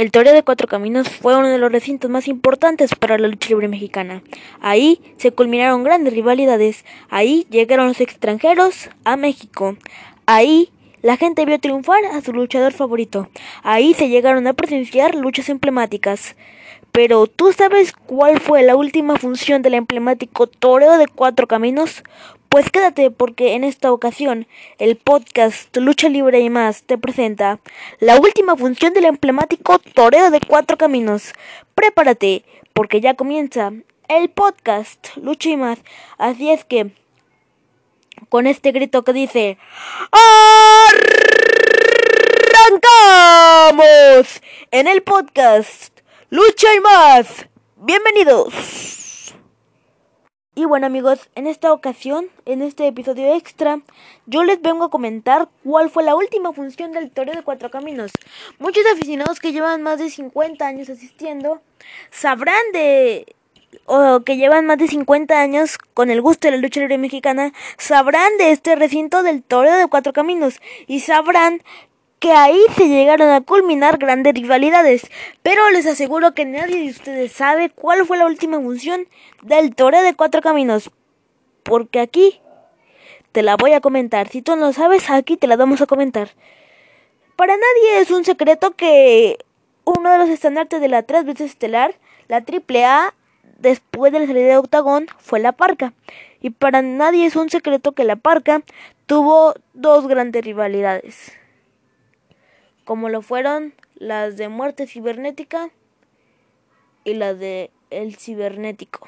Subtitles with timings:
[0.00, 3.50] El Toreo de Cuatro Caminos fue uno de los recintos más importantes para la lucha
[3.50, 4.22] libre mexicana.
[4.62, 6.86] Ahí se culminaron grandes rivalidades.
[7.10, 9.76] Ahí llegaron los extranjeros a México.
[10.24, 10.70] Ahí
[11.02, 13.28] la gente vio triunfar a su luchador favorito.
[13.62, 16.34] Ahí se llegaron a presenciar luchas emblemáticas.
[16.92, 22.02] Pero ¿tú sabes cuál fue la última función del emblemático Toreo de Cuatro Caminos?
[22.48, 24.48] Pues quédate porque en esta ocasión
[24.78, 27.60] el podcast Lucha Libre y más te presenta
[28.00, 31.32] la última función del emblemático Toreo de Cuatro Caminos.
[31.76, 33.72] Prepárate porque ya comienza
[34.08, 35.78] el podcast Lucha y más.
[36.18, 36.90] Así es que
[38.28, 39.56] con este grito que dice
[43.30, 44.42] ¡Arrancamos!
[44.72, 45.89] En el podcast
[46.32, 47.48] Lucha y más.
[47.74, 49.34] Bienvenidos.
[50.54, 53.80] Y bueno amigos, en esta ocasión, en este episodio extra,
[54.26, 58.12] yo les vengo a comentar cuál fue la última función del Toreo de Cuatro Caminos.
[58.60, 61.62] Muchos aficionados que llevan más de 50 años asistiendo
[62.12, 63.34] sabrán de
[63.86, 67.52] o que llevan más de 50 años con el gusto de la lucha libre mexicana,
[67.76, 71.62] sabrán de este recinto del Toreo de Cuatro Caminos y sabrán
[72.20, 75.10] que ahí se llegaron a culminar grandes rivalidades,
[75.42, 79.08] pero les aseguro que nadie de ustedes sabe cuál fue la última función
[79.42, 80.90] del Toreo de Cuatro Caminos,
[81.62, 82.38] porque aquí
[83.32, 84.28] te la voy a comentar.
[84.28, 86.28] Si tú no sabes, aquí te la vamos a comentar.
[87.36, 89.38] Para nadie es un secreto que
[89.84, 91.94] uno de los estandartes de la tres veces estelar,
[92.28, 93.14] la triple A,
[93.60, 95.94] después de la salida de Octagón, fue la Parca.
[96.42, 98.60] Y para nadie es un secreto que la Parca
[99.06, 101.39] tuvo dos grandes rivalidades
[102.90, 105.70] como lo fueron las de muerte cibernética
[107.04, 109.06] y las de el cibernético.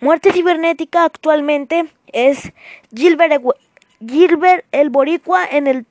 [0.00, 2.52] Muerte cibernética actualmente es
[2.94, 3.42] Gilbert,
[4.06, 5.86] Gilbert el Boricua en el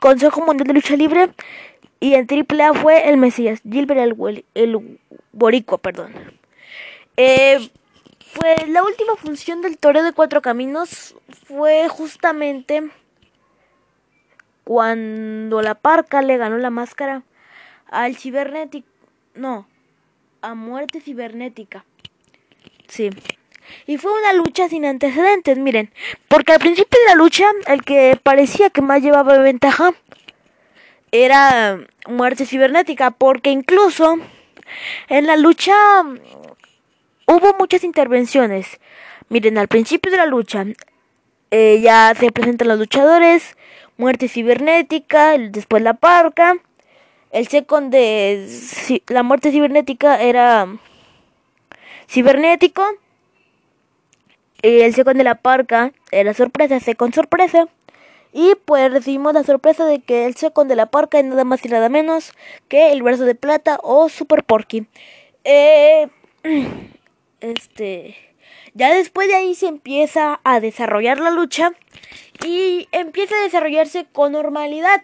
[0.00, 1.30] Consejo Mundial de Lucha Libre
[1.98, 4.98] y en AAA fue el Mesías, Gilbert el, el
[5.32, 6.14] Boricua, perdón.
[7.16, 7.58] Eh,
[8.38, 11.16] pues la última función del Toreo de Cuatro Caminos
[11.48, 12.88] fue justamente
[14.64, 17.22] cuando la parca le ganó la máscara
[17.90, 18.88] al cibernético.
[19.34, 19.66] No,
[20.40, 21.84] a muerte cibernética.
[22.88, 23.10] Sí.
[23.86, 25.90] Y fue una lucha sin antecedentes, miren.
[26.28, 29.94] Porque al principio de la lucha, el que parecía que más llevaba ventaja
[31.10, 33.10] era muerte cibernética.
[33.10, 34.18] Porque incluso
[35.08, 35.74] en la lucha
[37.26, 38.80] hubo muchas intervenciones.
[39.28, 40.66] Miren, al principio de la lucha
[41.50, 43.56] eh, ya se presentan los luchadores
[43.96, 46.56] muerte cibernética, después la parca.
[47.30, 48.46] El second de
[49.08, 50.68] la muerte cibernética era
[52.08, 52.84] cibernético.
[54.62, 57.68] Y el second de la parca era sorpresa, second sorpresa.
[58.32, 61.64] Y pues recibimos la sorpresa de que el second de la parca es nada más
[61.64, 62.32] y nada menos
[62.68, 64.86] que el brazo de plata o Super Porky.
[65.44, 66.08] Eh,
[67.40, 68.31] este.
[68.74, 71.72] Ya después de ahí se empieza a desarrollar la lucha
[72.44, 75.02] y empieza a desarrollarse con normalidad.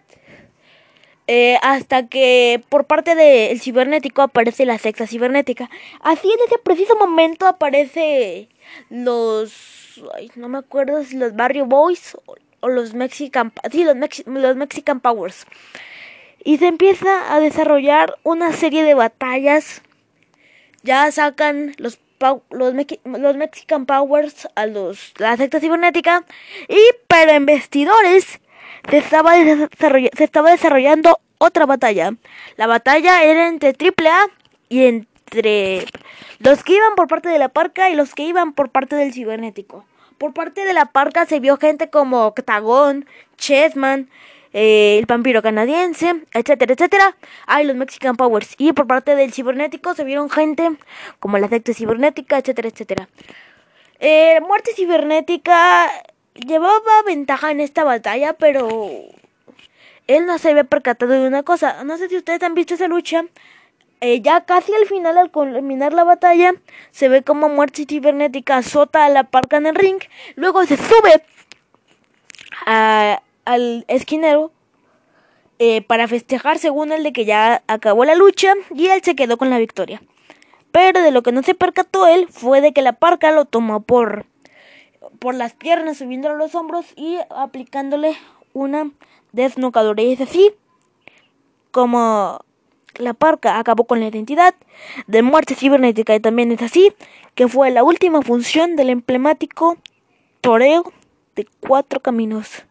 [1.31, 5.69] Eh, hasta que por parte del cibernético aparece la sexta cibernética.
[6.01, 8.49] Así en ese preciso momento aparece
[8.89, 10.03] los...
[10.37, 12.17] no me acuerdo si los Barrio Boys
[12.61, 13.53] o, los Mexican...
[13.71, 15.47] Sí, los, los Mexican Powers.
[16.43, 19.83] Y se empieza a desarrollar una serie de batallas.
[20.83, 21.99] Ya sacan los
[22.51, 26.25] los, Mexican Powers a los, la secta cibernética
[26.69, 28.41] y para investidores
[28.89, 32.15] se estaba, se estaba desarrollando otra batalla.
[32.57, 34.27] La batalla era entre AAA
[34.69, 35.87] y entre
[36.41, 39.13] los que iban por parte de la parca y los que iban por parte del
[39.13, 39.85] cibernético.
[40.19, 44.11] Por parte de la parca se vio gente como Octagon, Chessman,
[44.53, 47.17] eh, el vampiro canadiense, etcétera, etcétera.
[47.47, 48.55] Hay los Mexican Powers.
[48.59, 50.71] Y por parte del cibernético se vieron gente
[51.21, 53.09] como la secta cibernética, etcétera, etcétera.
[54.01, 55.91] Eh, muerte cibernética
[56.35, 58.69] llevaba ventaja en esta batalla, pero
[60.07, 61.85] él no se había percatado de una cosa.
[61.85, 63.25] No sé si ustedes han visto esa lucha.
[64.01, 66.55] Eh, ya casi al final, al culminar la batalla,
[66.93, 69.99] se ve como Muerte Cibernética azota a la parca en el ring.
[70.37, 71.23] Luego se sube
[72.65, 74.53] a, al esquinero
[75.59, 79.39] eh, para festejar según el de que ya acabó la lucha y él se quedó
[79.39, 80.03] con la victoria.
[80.71, 83.81] Pero de lo que no se percató él fue de que la parca lo tomó
[83.81, 84.27] por,
[85.19, 88.17] por las piernas, subiéndolo a los hombros y aplicándole
[88.53, 88.91] una
[89.33, 90.03] desnucadora.
[90.03, 90.53] Y es así
[91.71, 92.45] como
[92.97, 94.55] la parca acabó con la identidad
[95.07, 96.15] de muerte cibernética.
[96.15, 96.93] Y también es así
[97.35, 99.79] que fue la última función del emblemático
[100.43, 100.93] toreo
[101.35, 102.68] de cuatro caminos.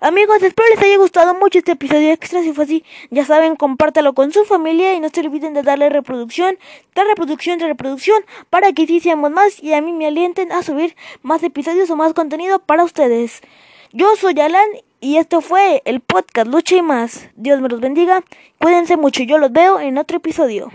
[0.00, 2.42] Amigos, espero les haya gustado mucho este episodio extra.
[2.42, 5.88] Si fue así, ya saben, compártalo con su familia y no se olviden de darle
[5.88, 6.56] reproducción,
[6.94, 10.62] de reproducción, de reproducción, para que sí seamos más y a mí me alienten a
[10.62, 13.40] subir más episodios o más contenido para ustedes.
[13.92, 14.68] Yo soy Alan
[15.00, 17.28] y esto fue el podcast Lucha y más.
[17.36, 18.22] Dios me los bendiga.
[18.58, 19.22] Cuídense mucho.
[19.22, 20.70] Yo los veo en otro episodio.